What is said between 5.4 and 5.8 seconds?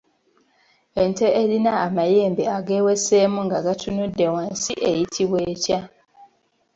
etya?